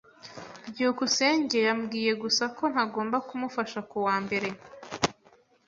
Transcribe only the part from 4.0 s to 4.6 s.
wa mbere.